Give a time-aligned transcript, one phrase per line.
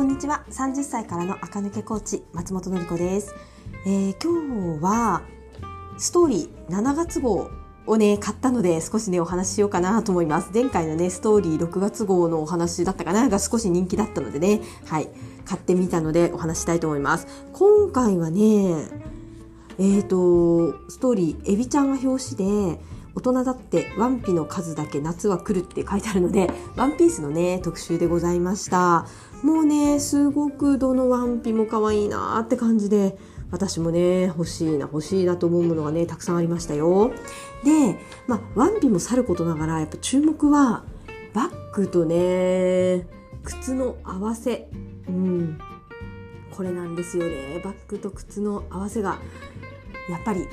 [0.00, 0.46] こんにちは。
[0.48, 3.34] 30歳からの赤抜けコーチ松本の子です、
[3.84, 5.20] えー、今日は
[5.98, 7.50] ストーリー7月号
[7.86, 10.52] をね買ったので少しねお話ししようかなと思います。
[10.54, 13.28] 前回のねストーリー6月号のお話だったかな？
[13.28, 14.62] が少し人気だったのでね。
[14.86, 15.10] はい。
[15.44, 17.26] 買ってみたのでお話したいと思います。
[17.52, 18.40] 今回はね
[19.78, 22.80] えっ、ー、とストーリーエビちゃんが表紙で
[23.14, 29.06] 大人だってワンピの数だけ夏は来るって書いてあるので、ワンピースのね、特集でございました。
[29.42, 33.18] もうね、すごくどのワンピも可愛いなって感じで、
[33.50, 37.10] 私もね、欲しいな、欲しいなと思うものがね、たくさんありましたよ。
[37.64, 40.84] で、まあ、ワンピもさることながら、やっぱ注目は、
[41.34, 43.06] バッグとね、
[43.42, 44.68] 靴の合わせ。
[45.08, 45.58] うん。
[46.50, 47.60] これなんですよね。
[47.64, 49.18] バッグと靴の合わせが、
[50.08, 50.46] やっぱり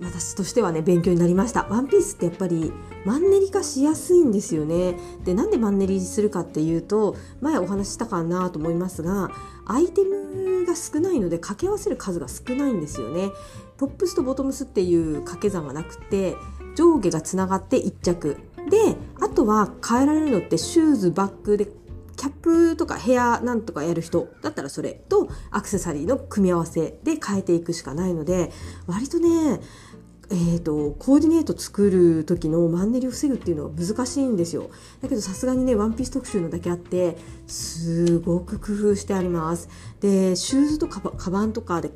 [0.00, 1.66] 私としてはね勉強になりました。
[1.68, 2.72] ワンピースってやっぱり
[3.04, 4.96] マンネリ化しやすいんですよね。
[5.24, 9.30] でなんでマンネリするかっていうと前お話ししたかなと思いますが
[9.66, 13.30] アイテムが少ないので掛け合わせる数が少ないんですよね。
[13.76, 16.36] トップスとボトムスっていう掛け算がなくて
[16.76, 18.36] 上下がつながって1着。
[18.70, 21.68] であとは変えられるのってシューズバッグで
[22.16, 28.50] キャップとかヘアなんとかやる人だったらそれとアクセサリーの組み合わせで変えていくしかないので
[28.86, 29.60] 割とね
[30.30, 34.70] えーと、コーディネート作る時のマンネリを防ぐっていうのは難しいんですよ。
[35.02, 39.68] だけどさすがにねワンピース特集のだけあってすごく工夫してあります。
[40.00, 41.90] でシューズとかカバンとかで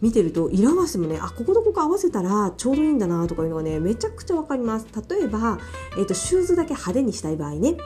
[0.00, 4.86] 見てると色合わせもねあこことここ合わせたらちょうどいいんだなとかいうのがねめちゃくちゃ分かります。
[5.08, 5.58] 例えば、
[5.98, 7.76] えーとシューズだけ派手にしたい場合ね。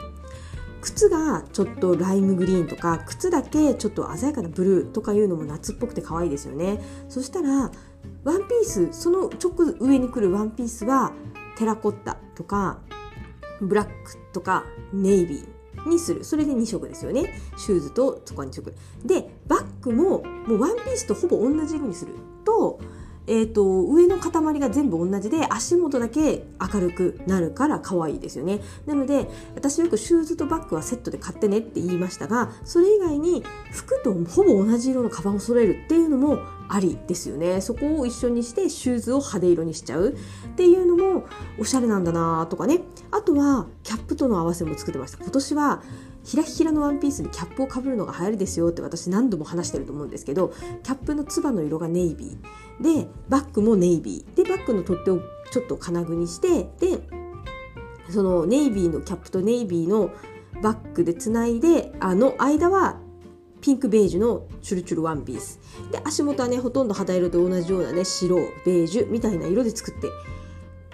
[0.81, 6.79] 靴がちょっとライムグリーンとか靴だけちょっと鮮やかなブルーとかいうのも夏っぽくて可愛いですよね。
[7.07, 7.71] そしたら
[8.23, 11.13] ワンピースその直上に来るワンピースは
[11.57, 12.79] テラコッタとか
[13.61, 16.23] ブラックとかネイビーにする。
[16.23, 17.39] それで2色ですよね。
[17.57, 18.73] シューズとそこは2色
[19.05, 22.13] でバッグももうワンピースとほぼ同じ色にする
[22.43, 22.79] と
[23.27, 28.61] えーと、上の塊が全部同じで足元だけ明るくなるから可愛いですよね。
[28.85, 37.61] なので私よくシューズとバッグはセットで買ってねって言いましたがそれ以外に服とほぼ同じ色のカバンを揃えるっていうのもありですよね。
[37.61, 40.09] そこを一緒にしてシューズを派手色にしちゃう。
[40.09, 41.25] っていうのも
[41.59, 42.81] おしゃれなんだなとかね。
[43.11, 45.17] あとはキャップとの合わせも作ってました。
[45.17, 45.83] 今年は
[46.23, 55.21] ひらひらのワンピースにキャップをかぶるのが流行りですよって私何度も話してると思うんですけどキャップのつばの色がネイビーでバッグもネイビーでバッグの取っ手を
[55.51, 57.01] ちょっと金具にしてで
[58.09, 60.11] そのネイビーのキャップとネイビーの
[60.61, 62.99] バッグでつないであの間は
[63.61, 65.59] ピンクベージュのチュルチュルワンピース
[65.91, 70.07] で足元はねほとんど肌色と同じようなね白ベージュみたいな色で作って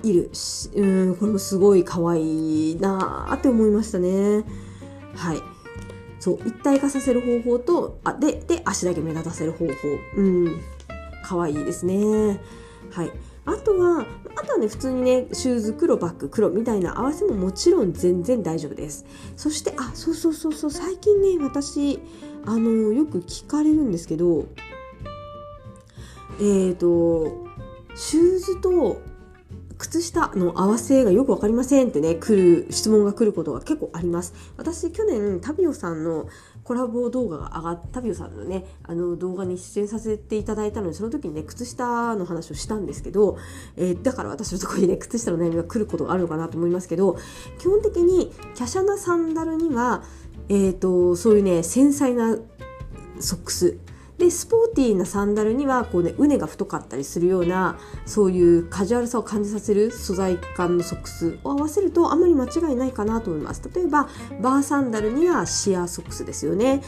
[0.04, 0.30] いる
[0.76, 4.67] うんこれもすごい可愛いなーって思いましたね。
[5.18, 5.42] はい。
[6.20, 9.74] そう一体化させる方法とあでで足だけ目立たせる方法。
[10.16, 10.62] うん。
[11.24, 12.40] 可愛いですね。
[12.92, 13.12] はい。
[13.46, 14.06] あとは
[14.36, 19.06] あとはね普通にねシューズ黒バッグ黒みたいな合わせももちろん全然大丈夫です。
[19.36, 22.00] そしてあそうそうそうそう最近ね私
[22.46, 24.46] あのよく聞かれるんですけど
[26.40, 27.48] えっ、ー、と
[27.96, 29.02] シューズと
[29.78, 34.34] 靴下の合わせがよく分かりませんってね来る質問が来ることが結構あります。
[34.58, 36.28] 私去年タビオさんの
[36.64, 43.38] コラボ動画が上がったタビオさんのねあの動画に出演させていただいたのでその時にね靴下の話をしたんですけど、
[43.78, 47.18] えー、だから私のところにね靴下の悩みが来ることがあるのかなと思いますけど
[47.60, 50.04] 基本的に華奢なサンダルには
[50.50, 52.38] えーとそういうね繊細な
[53.20, 53.78] ソックス
[54.18, 63.62] でスポーティーなサンダルにはこうねうねが太かったりするようなそういうカジュアルさを感じさせる素材感のソックスを合わせるとあまり間違いないかなと思います。
[63.74, 64.10] 例えば
[64.42, 66.82] バーサンダルにはシアーソックスですよね。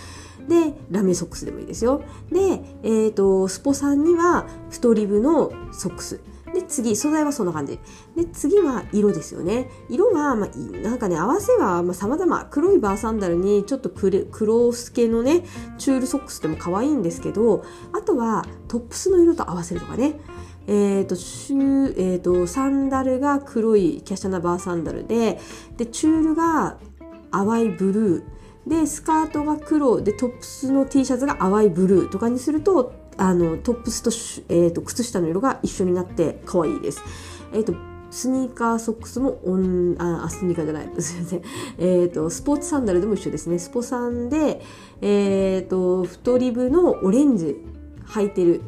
[0.47, 2.01] でラメソックスでもいいですよ。
[2.31, 6.19] で、えーと、とスポさんには太リブのソックス。
[6.59, 7.79] で、次、素材はそんな感じ。
[8.15, 9.69] で、次は色ですよね。
[9.89, 10.49] 色は、まあ、
[10.81, 15.43] なんかね、合わせは、まあ、様々、黒いバーサンダルに、ちょっと黒透けのね、
[15.77, 17.63] チュールソックスでも可愛いんですけど、
[17.93, 20.19] あとは、トップスの色と合わせるとかね。
[20.67, 25.39] えーとシュえーと、サンダルが黒い華奢なバーサンダルで
[25.77, 26.77] でチュールが
[27.31, 34.09] 淡いブルーでスカートが黒でトップスの T シャツが淡いブルーとかにするとあのトップスと,、
[34.49, 37.03] えーと、靴下の色が一緒になって可愛いです。
[37.53, 37.73] えーと
[38.11, 40.89] スニーカーソックスもオンあスニーカーじゃない。
[40.99, 41.41] すいません。
[41.77, 43.59] えっ、ー、とスポーツサンダルでも一緒ですね。
[43.59, 44.61] スポサンで
[45.01, 47.57] えっ、ー、と太り部のオレンジ
[48.07, 48.61] 履いてる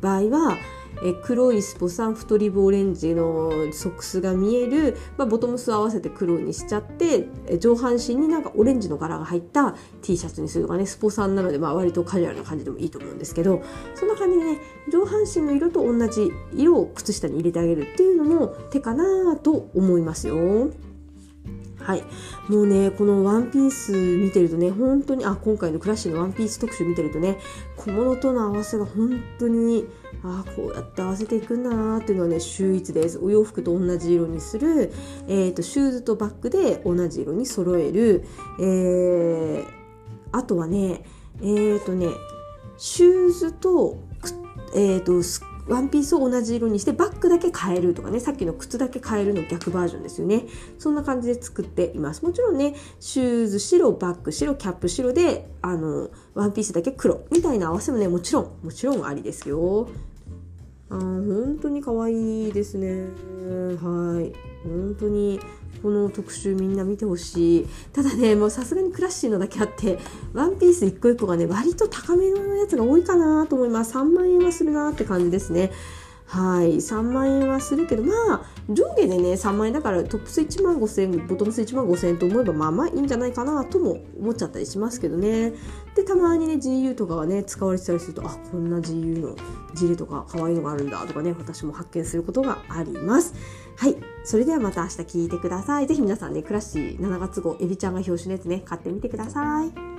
[0.00, 0.56] 場合は
[1.04, 7.26] え黒いスポサン太リブオレンジのソックスが見える、まあ、ボトムスを合わせて黒にしちゃって
[7.58, 13.62] 上半身になんかオレンジの柄が入った T シャツにするとかねスポサンなのでまあ割とカジュアルな感じでもいいと思うんですけど
[13.94, 14.58] そんな感じでね
[14.90, 20.70] 上半身の色と同じ色を靴下に入れてあげるっていうのも手かなと思いますよ。
[21.88, 22.04] はい。
[22.48, 27.38] もうね、このワンピース見てるとね、本当に、あ、今回のクラッシュのワンピース特集見てるとね、
[27.76, 29.86] 小物との合わせが本当に、
[30.22, 33.18] あこうやって合わせていくんだなっていうのはね、秀逸です。
[33.18, 34.92] お洋服と同じ色にする、
[35.28, 38.24] えっ、ー、と、シューズとバッグで同じ色に揃える、
[38.60, 39.64] えー、
[40.32, 41.04] あとはね、
[41.40, 42.08] えっ、ー、とね、
[42.76, 43.98] シューズと、
[44.74, 45.22] えっ、ー、と、
[45.68, 50.44] ワンピースを同じ色にしてバッグだけ変えるとかねさっきの靴だけ変えるの逆バージョンですよね。
[50.78, 52.24] そんな感じで作っています。
[52.24, 59.88] もちろんねシューズ白バッグ白キャップ白であのワンピースだけ黒みたいな合わせもねもちろんもちろんありですよ。
[60.90, 63.08] あ本当に可愛いですね。
[63.82, 64.32] はい。
[64.64, 65.40] 本当に
[65.82, 67.66] この特集みんな見てほしい。
[67.92, 69.98] ただねもうさすがにクラッシーのだけあって
[70.32, 73.94] ワンピース一個一個がね割と高めのやつが多いかなと思います。
[73.96, 75.70] 3万円はするなって感じですね。
[76.28, 76.76] はい。
[76.76, 85.54] 3万円はするけどまあ上下でね3万円だからトップス1万5000円ボトムス1万5000円と思えばまあまあいいんじゃないかなとも思っちゃったりしますけどね。
[85.96, 89.36] でたまにね GU とかがね使われてたりするとあこんな GU の
[89.74, 93.34] ジレとか可愛いのがあるんだとかね私も発見することがあります。
[93.76, 93.96] はい。
[94.22, 95.86] それではまた明日聞いてください。
[95.86, 99.97] ぜひ皆さんねクラッシー7月号エビちゃんが表紙のやつね買ってみてください。